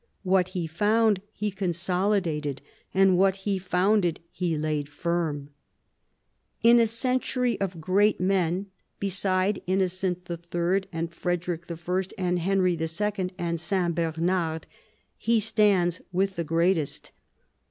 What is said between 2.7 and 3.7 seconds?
and what he